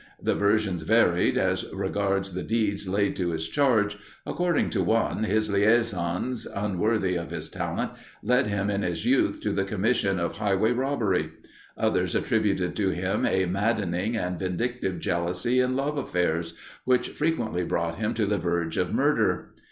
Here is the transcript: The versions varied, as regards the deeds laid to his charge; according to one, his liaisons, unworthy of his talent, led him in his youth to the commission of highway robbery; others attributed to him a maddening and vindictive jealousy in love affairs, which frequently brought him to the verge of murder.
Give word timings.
The 0.19 0.33
versions 0.33 0.81
varied, 0.81 1.37
as 1.37 1.71
regards 1.71 2.33
the 2.33 2.41
deeds 2.41 2.89
laid 2.89 3.15
to 3.17 3.29
his 3.29 3.47
charge; 3.47 3.99
according 4.25 4.71
to 4.71 4.81
one, 4.83 5.25
his 5.25 5.47
liaisons, 5.51 6.47
unworthy 6.47 7.15
of 7.15 7.29
his 7.29 7.49
talent, 7.51 7.91
led 8.23 8.47
him 8.47 8.71
in 8.71 8.81
his 8.81 9.05
youth 9.05 9.41
to 9.41 9.51
the 9.51 9.63
commission 9.63 10.19
of 10.19 10.37
highway 10.37 10.71
robbery; 10.71 11.29
others 11.77 12.15
attributed 12.15 12.75
to 12.77 12.89
him 12.89 13.27
a 13.27 13.45
maddening 13.45 14.17
and 14.17 14.39
vindictive 14.39 14.99
jealousy 14.99 15.59
in 15.59 15.75
love 15.75 15.99
affairs, 15.99 16.55
which 16.83 17.09
frequently 17.09 17.63
brought 17.63 17.99
him 17.99 18.15
to 18.15 18.25
the 18.25 18.39
verge 18.39 18.77
of 18.77 18.91
murder. 18.91 19.53